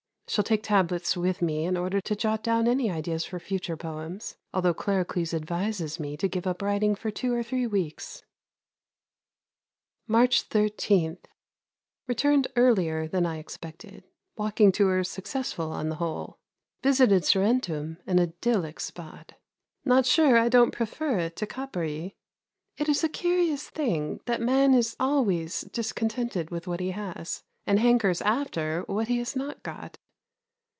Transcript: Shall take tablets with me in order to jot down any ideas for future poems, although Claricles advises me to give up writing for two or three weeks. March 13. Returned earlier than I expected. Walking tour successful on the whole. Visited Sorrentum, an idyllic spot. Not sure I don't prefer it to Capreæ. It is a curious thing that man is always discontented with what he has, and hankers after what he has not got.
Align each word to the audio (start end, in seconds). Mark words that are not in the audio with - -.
Shall 0.27 0.45
take 0.45 0.63
tablets 0.63 1.17
with 1.17 1.41
me 1.41 1.65
in 1.65 1.75
order 1.75 1.99
to 1.99 2.15
jot 2.15 2.41
down 2.41 2.65
any 2.65 2.89
ideas 2.89 3.25
for 3.25 3.37
future 3.37 3.75
poems, 3.75 4.37
although 4.53 4.73
Claricles 4.73 5.33
advises 5.33 5.99
me 5.99 6.15
to 6.15 6.29
give 6.29 6.47
up 6.47 6.61
writing 6.61 6.95
for 6.95 7.11
two 7.11 7.33
or 7.33 7.43
three 7.43 7.67
weeks. 7.67 8.23
March 10.07 10.43
13. 10.43 11.17
Returned 12.07 12.47
earlier 12.55 13.09
than 13.09 13.25
I 13.25 13.39
expected. 13.39 14.05
Walking 14.37 14.71
tour 14.71 15.03
successful 15.03 15.73
on 15.73 15.89
the 15.89 15.95
whole. 15.95 16.39
Visited 16.81 17.23
Sorrentum, 17.23 17.97
an 18.07 18.17
idyllic 18.17 18.79
spot. 18.79 19.33
Not 19.83 20.05
sure 20.05 20.37
I 20.37 20.47
don't 20.47 20.71
prefer 20.71 21.19
it 21.19 21.35
to 21.35 21.45
Capreæ. 21.45 22.13
It 22.77 22.87
is 22.87 23.03
a 23.03 23.09
curious 23.09 23.69
thing 23.69 24.21
that 24.27 24.39
man 24.39 24.73
is 24.73 24.95
always 24.97 25.59
discontented 25.73 26.51
with 26.51 26.67
what 26.67 26.79
he 26.79 26.91
has, 26.91 27.43
and 27.67 27.79
hankers 27.81 28.21
after 28.21 28.83
what 28.83 29.09
he 29.09 29.17
has 29.17 29.35
not 29.35 29.61
got. 29.61 29.97